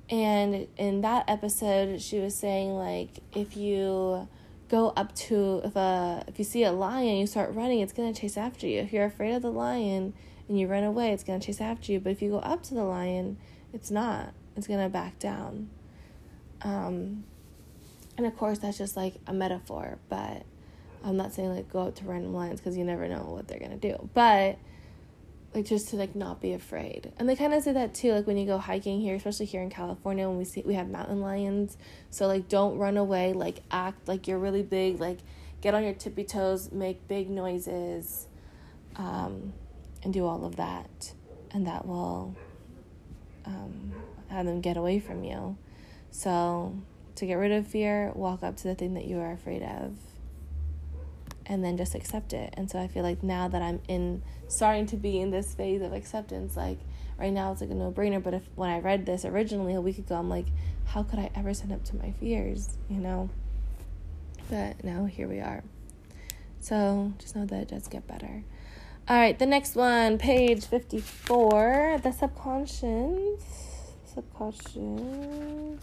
[0.09, 4.27] And in that episode, she was saying, like, if you
[4.73, 8.11] go up to if a if you see a lion you start running it's going
[8.11, 8.79] to chase after you.
[8.79, 10.15] If you're afraid of the lion
[10.47, 11.99] and you run away it's going to chase after you.
[11.99, 13.37] But if you go up to the lion
[13.71, 14.33] it's not.
[14.55, 15.69] It's going to back down.
[16.63, 17.23] Um,
[18.17, 19.99] and of course that's just like a metaphor.
[20.09, 20.43] But
[21.03, 23.59] i'm not saying like go up to random lions because you never know what they're
[23.59, 24.09] going to do.
[24.15, 24.57] But
[25.53, 27.11] like just to like not be afraid.
[27.17, 29.61] And they kind of say that too like when you go hiking here especially here
[29.61, 31.77] in california when we see we have mountain lions.
[32.09, 35.19] So like don't run away like act like you're really big like
[35.61, 38.27] get on your tippy toes make big noises
[38.95, 39.53] um,
[40.03, 41.13] and do all of that.
[41.51, 42.35] And that will
[43.45, 43.93] um,
[44.29, 45.55] have them get away from you.
[46.09, 46.75] So
[47.15, 49.95] to get rid of fear walk up to the thing that you are afraid of
[51.45, 52.53] and then just accept it.
[52.57, 54.23] And so I feel like now that I'm in
[54.53, 56.79] starting to be in this phase of acceptance, like
[57.17, 58.21] right now it's like a no brainer.
[58.21, 60.47] But if when I read this originally a week ago, I'm like,
[60.85, 63.29] how could I ever stand up to my fears, you know?
[64.49, 65.63] But now here we are.
[66.59, 68.43] So just know that it does get better.
[69.07, 73.43] All right, the next one, page 54, the subconscious.
[74.05, 75.81] Subconscious.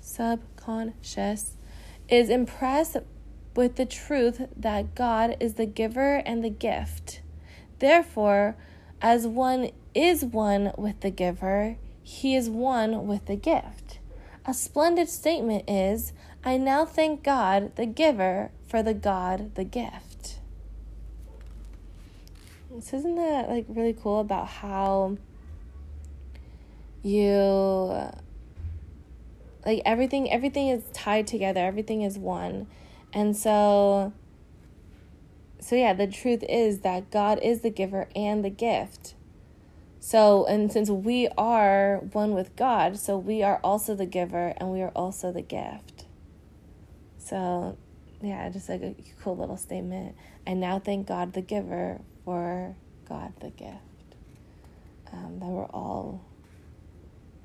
[0.00, 1.56] Subconscious
[2.08, 2.96] is impressed
[3.56, 7.21] with the truth that God is the giver and the gift.
[7.82, 8.54] Therefore,
[9.00, 13.98] as one is one with the giver, he is one with the gift.
[14.46, 16.12] A splendid statement is
[16.44, 20.38] I now thank God, the giver, for the God, the gift.
[22.80, 25.16] So isn't that like really cool about how
[27.02, 28.12] you
[29.66, 32.68] like everything everything is tied together, everything is one
[33.12, 34.12] and so
[35.62, 39.14] so yeah, the truth is that God is the giver and the gift.
[40.00, 44.72] So, and since we are one with God, so we are also the giver and
[44.72, 46.06] we are also the gift.
[47.18, 47.78] So,
[48.20, 50.16] yeah, just like a cool little statement.
[50.44, 52.74] I now thank God the giver for
[53.08, 53.78] God the gift.
[55.12, 56.24] Um, that we're all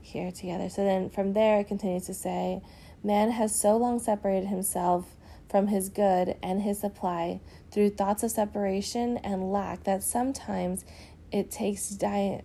[0.01, 0.70] here together.
[0.70, 2.61] So then from there, it continues to say,
[3.03, 5.05] Man has so long separated himself
[5.49, 7.39] from his good and his supply
[7.72, 10.86] through thoughts of separation and lack that sometimes
[11.32, 12.41] it takes di-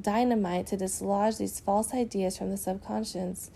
[0.00, 3.50] dynamite to dislodge these false ideas from the subconscious.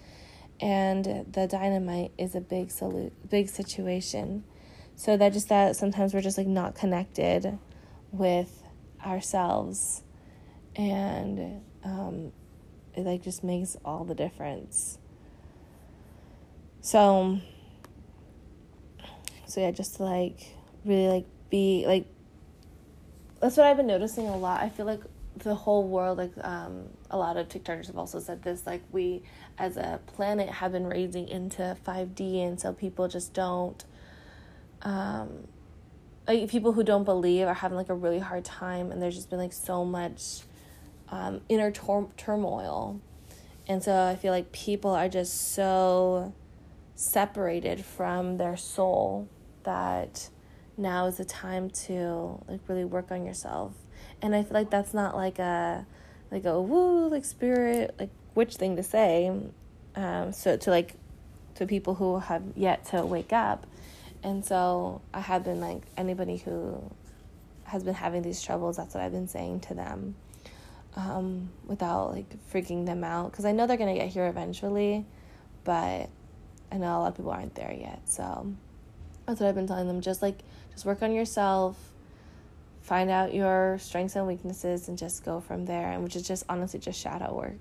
[0.61, 4.45] And the dynamite is a big salute big situation.
[4.95, 7.59] So that just that sometimes we're just like not connected
[8.11, 8.63] with
[9.05, 10.03] ourselves.
[10.75, 12.33] And um,
[12.95, 14.99] it like just makes all the difference.
[16.81, 17.41] So
[19.47, 20.56] so yeah, just like
[20.87, 22.07] really like be like
[23.41, 24.61] that's what I've been noticing a lot.
[24.61, 25.03] I feel like
[25.39, 29.23] the whole world like um a lot of TikTokers have also said this like we
[29.59, 33.85] as a planet have been raising into 5D and so people just don't
[34.81, 35.47] um
[36.27, 39.29] like people who don't believe are having like a really hard time and there's just
[39.29, 40.41] been like so much
[41.09, 43.01] um inner tor- turmoil.
[43.69, 46.33] And so I feel like people are just so
[46.95, 49.29] separated from their soul
[49.65, 50.31] that
[50.77, 53.73] now is the time to like really work on yourself.
[54.23, 55.87] And I feel like that's not like a
[56.31, 59.33] like a woo like spirit like witch thing to say.
[59.95, 60.95] Um, so to like
[61.55, 63.67] to people who have yet to wake up.
[64.23, 66.91] And so I have been like anybody who
[67.65, 70.15] has been having these troubles, that's what I've been saying to them.
[70.95, 75.05] Um, without like freaking them out because I know they're gonna get here eventually,
[75.65, 76.09] but
[76.73, 78.01] I know a lot of people aren't there yet.
[78.07, 78.53] So
[79.27, 80.01] that's what I've been telling them.
[80.01, 80.39] Just like,
[80.77, 81.77] just work on yourself,
[82.83, 85.91] find out your strengths and weaknesses, and just go from there.
[85.91, 87.59] And which is just honestly just shadow work.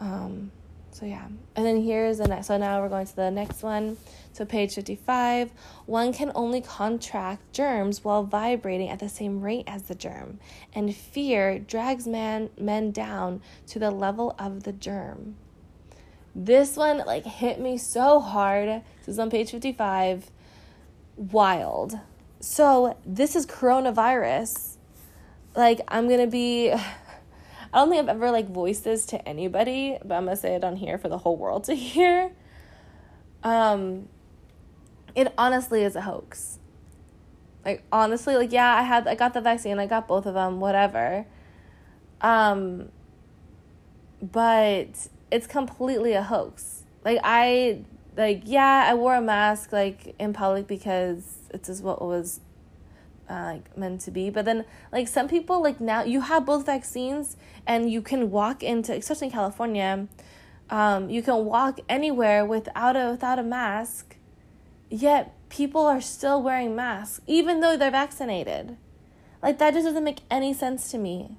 [0.00, 0.50] Um,
[0.90, 2.46] so yeah, and then here's the next.
[2.48, 3.98] So now we're going to the next one.
[4.32, 5.50] So page fifty-five.
[5.86, 10.40] One can only contract germs while vibrating at the same rate as the germ,
[10.74, 15.36] and fear drags man men down to the level of the germ.
[16.34, 18.82] This one like hit me so hard.
[19.00, 20.30] This is on page fifty-five
[21.18, 21.98] wild.
[22.40, 24.76] So, this is coronavirus.
[25.54, 26.72] Like, I'm going to be.
[27.70, 30.64] I don't think I've ever like voiced this to anybody, but I'm gonna say it
[30.64, 32.32] on here for the whole world to hear.
[33.42, 34.08] Um,
[35.14, 36.58] it honestly is a hoax.
[37.64, 40.60] Like honestly, like yeah, I had I got the vaccine, I got both of them,
[40.60, 41.26] whatever.
[42.20, 42.88] Um,
[44.22, 46.84] but it's completely a hoax.
[47.04, 47.84] Like I
[48.18, 52.40] like yeah, I wore a mask like in public because it's just what was
[53.30, 54.28] uh, like meant to be.
[54.28, 58.62] But then like some people like now you have both vaccines and you can walk
[58.62, 60.08] into especially in California,
[60.68, 64.16] um, you can walk anywhere without a without a mask,
[64.90, 68.76] yet people are still wearing masks even though they're vaccinated.
[69.40, 71.36] Like that just doesn't make any sense to me.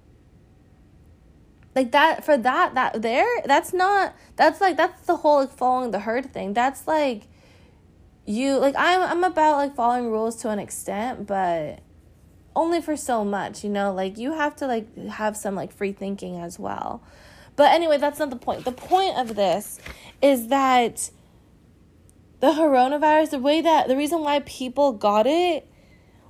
[1.79, 5.91] Like that for that that there that's not that's like that's the whole like following
[5.91, 6.53] the herd thing.
[6.53, 7.23] That's like
[8.25, 11.79] you like I'm I'm about like following rules to an extent, but
[12.53, 13.93] only for so much, you know?
[13.93, 17.01] Like you have to like have some like free thinking as well.
[17.55, 18.65] But anyway, that's not the point.
[18.65, 19.79] The point of this
[20.21, 21.09] is that
[22.41, 25.65] the coronavirus, the way that the reason why people got it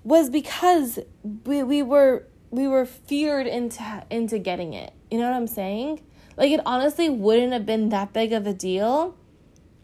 [0.03, 4.93] was because we, we were we were feared into into getting it.
[5.11, 6.01] You know what I'm saying?
[6.37, 9.15] Like it honestly wouldn't have been that big of a deal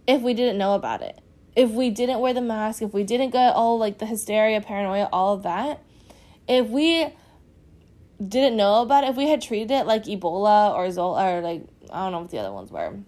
[0.08, 1.20] if we didn't know about it
[1.56, 5.08] if we didn't wear the mask, if we didn't get all like the hysteria, paranoia,
[5.12, 5.82] all of that,
[6.48, 7.08] if we
[8.26, 11.64] didn't know about it, if we had treated it like Ebola or Zola or like
[11.92, 13.00] I don't know what the other ones were,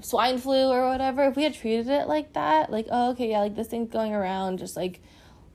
[0.00, 3.40] swine flu or whatever, if we had treated it like that, like oh okay yeah
[3.40, 5.00] like this thing's going around, just like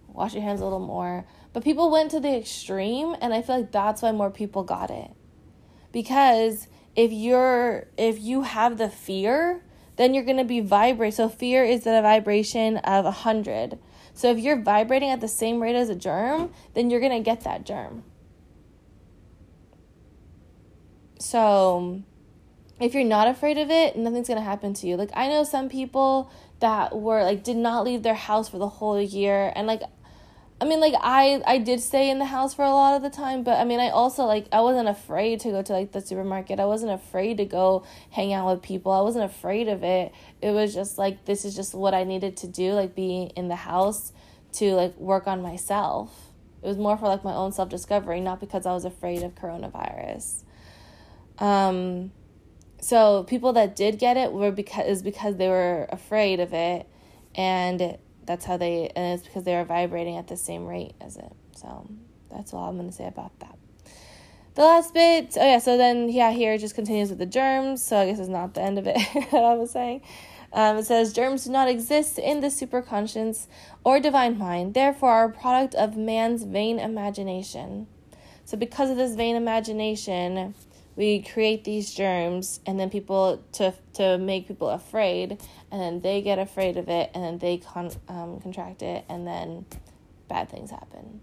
[0.08, 1.26] wash your hands a little more.
[1.54, 4.90] But people went to the extreme, and I feel like that's why more people got
[4.90, 5.12] it,
[5.92, 9.64] because if you're if you have the fear
[10.02, 11.14] then you're going to be vibrate.
[11.14, 13.78] So fear is the vibration of a 100.
[14.16, 17.24] So if you're vibrating at the same rate as a germ, then you're going to
[17.24, 18.04] get that germ.
[21.20, 22.02] So
[22.80, 24.98] if you're not afraid of it, nothing's going to happen to you.
[24.98, 26.32] Like I know some people
[26.62, 29.84] that were like did not leave their house for the whole year and like
[30.62, 33.10] I mean, like I I did stay in the house for a lot of the
[33.10, 36.02] time, but I mean, I also like I wasn't afraid to go to like the
[36.02, 36.60] supermarket.
[36.60, 38.92] I wasn't afraid to go hang out with people.
[38.92, 40.14] I wasn't afraid of it.
[40.40, 43.48] It was just like this is just what I needed to do, like being in
[43.48, 44.14] the house
[44.54, 46.16] to like work on myself.
[46.62, 49.34] It was more for like my own self discovery, not because I was afraid of
[49.34, 50.44] coronavirus.
[51.40, 52.12] Um,
[52.80, 56.88] so people that did get it were because is because they were afraid of it,
[57.34, 61.18] and that's how they and it's because they are vibrating at the same rate as
[61.18, 61.32] it.
[61.56, 61.90] So
[62.30, 63.58] that's all i'm going to say about that.
[64.56, 67.84] The last bit oh yeah so then yeah here it just continues with the germs
[67.84, 68.96] so i guess it's not the end of it
[69.32, 70.02] that i was saying.
[70.54, 73.48] Um, it says germs do not exist in the superconscious
[73.86, 77.88] or divine mind therefore are a product of man's vain imagination.
[78.44, 80.54] So because of this vain imagination
[81.02, 85.32] we create these germs and then people to to make people afraid
[85.72, 89.26] and then they get afraid of it and then they con- um, contract it and
[89.26, 89.66] then
[90.28, 91.20] bad things happen.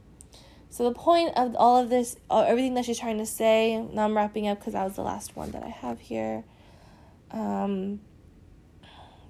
[0.68, 4.04] So the point of all of this uh, everything that she's trying to say now
[4.04, 6.42] i'm wrapping up because that was the last one that i have here.
[7.30, 8.00] Um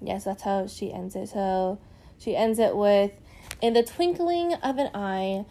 [0.01, 1.29] yes that's how she ends it.
[1.29, 1.77] So
[2.17, 3.11] she ends it with
[3.61, 5.45] in the twinkling of an eye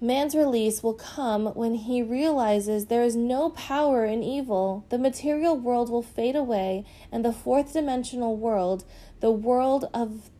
[0.00, 4.84] Man's release will come when he realizes there is no power in evil.
[4.90, 8.84] The material world will fade away, and the fourth dimensional world,
[9.18, 10.30] the world of,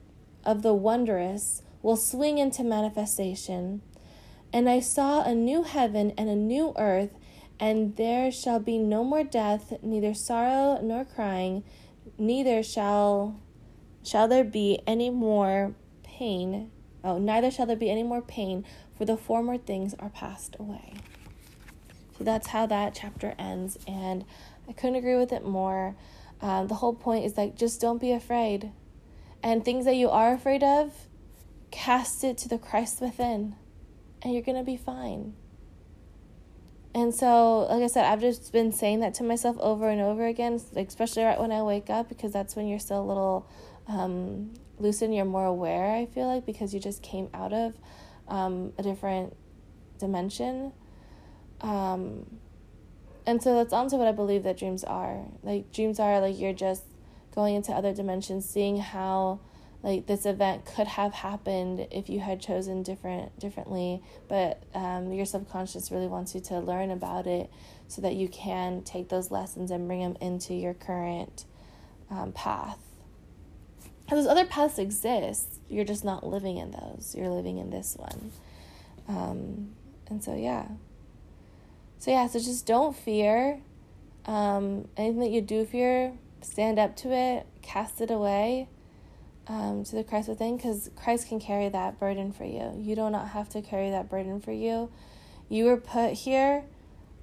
[0.44, 3.82] of the wondrous, will swing into manifestation.
[4.52, 7.10] And I saw a new heaven and a new earth,
[7.58, 11.64] and there shall be no more death, neither sorrow nor crying,
[12.16, 13.40] neither shall
[14.04, 16.70] shall there be any more pain.
[17.04, 18.64] Oh, neither shall there be any more pain,
[18.98, 20.94] for the former things are passed away.
[22.18, 24.24] So that's how that chapter ends, and
[24.68, 25.94] I couldn't agree with it more.
[26.42, 28.72] Um, the whole point is like, just don't be afraid.
[29.42, 30.92] And things that you are afraid of,
[31.70, 33.54] cast it to the Christ within,
[34.20, 35.34] and you're going to be fine.
[36.94, 40.26] And so, like I said, I've just been saying that to myself over and over
[40.26, 43.48] again, especially right when I wake up, because that's when you're still a little
[43.86, 47.74] um, you're more aware, I feel like, because you just came out of
[48.28, 49.36] um, a different
[49.98, 50.72] dimension.
[51.60, 52.38] Um,
[53.26, 55.24] and so that's also what I believe that dreams are.
[55.42, 56.84] Like dreams are like you're just
[57.34, 59.40] going into other dimensions, seeing how
[59.82, 65.24] like this event could have happened if you had chosen different differently but um, your
[65.24, 67.50] subconscious really wants you to learn about it
[67.86, 71.44] so that you can take those lessons and bring them into your current
[72.10, 72.87] um, path
[74.16, 75.60] those other paths exist.
[75.68, 77.14] You're just not living in those.
[77.16, 78.32] You're living in this one.
[79.06, 79.70] Um,
[80.08, 80.66] and so yeah.
[81.98, 83.60] So yeah so just don't fear.
[84.26, 87.46] Um, anything that you do fear stand up to it.
[87.62, 88.68] Cast it away
[89.46, 92.72] um, to the christ within because christ can carry that burden for you.
[92.76, 94.90] You do not have to carry that burden for you.
[95.48, 96.64] You were put here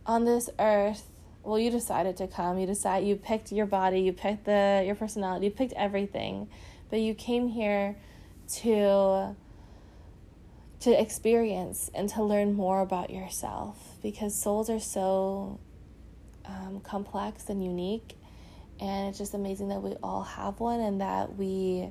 [0.05, 1.09] on this earth.
[1.43, 2.57] Well you decided to come.
[2.57, 6.49] You decide you picked your body you picked the your personality you picked everything
[6.95, 7.97] but you came here
[8.47, 9.35] to
[10.79, 15.59] to experience and to learn more about yourself because souls are so
[16.45, 18.15] um, complex and unique.
[18.79, 21.89] And it's just amazing that we all have one and that we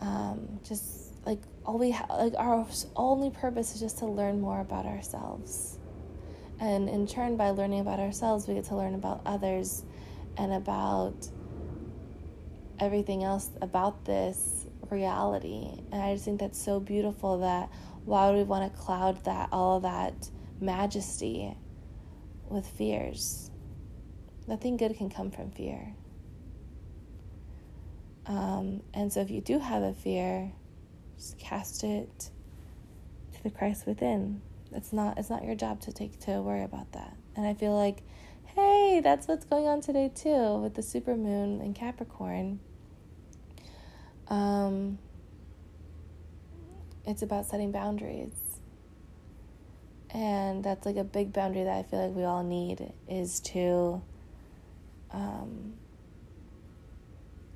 [0.00, 2.66] um, just like all we have like our
[2.96, 5.76] only purpose is just to learn more about ourselves.
[6.58, 9.84] And in turn by learning about ourselves we get to learn about others
[10.38, 11.28] and about
[12.82, 17.70] everything else about this reality and i just think that's so beautiful that
[18.04, 20.30] why would we want to cloud that all that
[20.60, 21.56] majesty
[22.50, 23.50] with fears
[24.46, 25.94] nothing good can come from fear
[28.26, 30.52] um, and so if you do have a fear
[31.16, 32.30] just cast it
[33.32, 34.42] to the Christ within.
[34.72, 37.16] It's not it's not your job to take to worry about that.
[37.36, 38.02] And I feel like,
[38.44, 42.60] hey, that's what's going on today too with the super moon in Capricorn.
[44.32, 44.98] Um,
[47.06, 48.32] it's about setting boundaries.
[50.08, 54.02] And that's like a big boundary that I feel like we all need is to
[55.10, 55.74] um,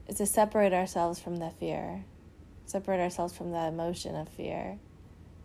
[0.06, 2.04] is to separate ourselves from the fear.
[2.66, 4.78] Separate ourselves from that emotion of fear.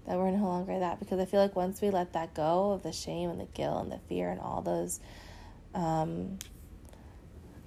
[0.07, 0.99] That we're no longer that.
[0.99, 3.84] Because i feel like once we let that go of the shame and the guilt
[3.84, 4.99] and the fear and all those
[5.73, 6.39] um,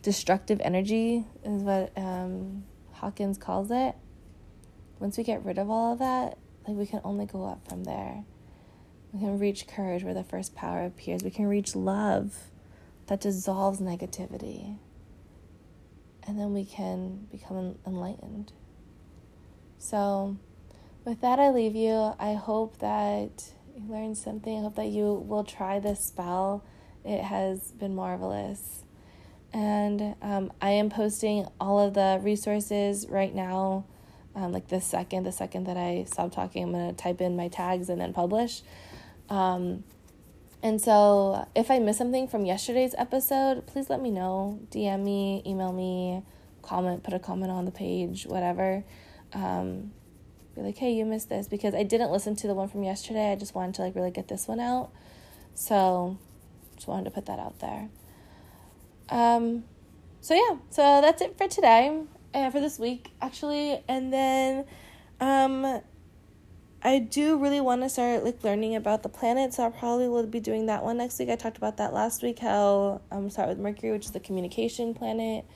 [0.02, 2.64] destructive energy is what um,
[3.04, 3.94] hawkins calls it
[4.98, 7.84] once we get rid of all of that like we can only go up from
[7.84, 8.24] there
[9.12, 12.50] we can reach courage where the first power appears we can reach love
[13.06, 14.78] that dissolves negativity
[16.26, 18.52] and then we can become enlightened
[19.84, 20.38] so,
[21.04, 22.14] with that, I leave you.
[22.18, 24.58] I hope that you learned something.
[24.58, 26.64] I hope that you will try this spell.
[27.04, 28.83] It has been marvelous.
[29.54, 33.86] And um, I am posting all of the resources right now.
[34.34, 37.48] Um, like the second, the second that I stop talking, I'm gonna type in my
[37.48, 38.62] tags and then publish.
[39.30, 39.84] Um,
[40.60, 44.58] and so, if I miss something from yesterday's episode, please let me know.
[44.70, 46.22] DM me, email me,
[46.62, 48.82] comment, put a comment on the page, whatever
[49.34, 49.92] um,
[50.54, 53.32] be like, hey, you missed this because I didn't listen to the one from yesterday.
[53.32, 54.90] I just wanted to like really get this one out.
[55.54, 56.16] So
[56.76, 57.88] just wanted to put that out there.
[59.08, 59.64] Um,
[60.20, 62.02] so yeah, so that's it for today,
[62.32, 64.64] uh, for this week actually, and then,
[65.20, 65.82] um,
[66.86, 70.26] I do really want to start like learning about the planets, so I probably will
[70.26, 71.30] be doing that one next week.
[71.30, 72.40] I talked about that last week.
[72.40, 75.46] How um start with Mercury, which is the communication planet.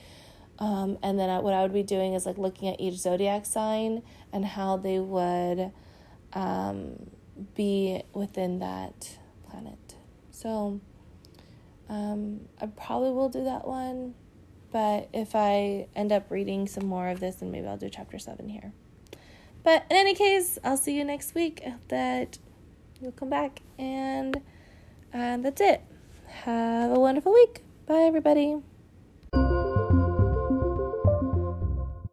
[0.58, 3.46] Um, and then I, what I would be doing is like looking at each zodiac
[3.46, 5.70] sign and how they would
[6.32, 7.10] um,
[7.54, 9.18] be within that
[9.48, 9.94] planet.
[10.30, 10.80] So
[11.88, 14.14] um, I probably will do that one.
[14.70, 18.18] But if I end up reading some more of this, then maybe I'll do chapter
[18.18, 18.72] seven here.
[19.62, 21.62] But in any case, I'll see you next week.
[21.64, 22.38] I hope that
[23.00, 23.62] you'll come back.
[23.78, 24.36] And
[25.14, 25.82] uh, that's it.
[26.26, 27.62] Have a wonderful week.
[27.86, 28.58] Bye, everybody.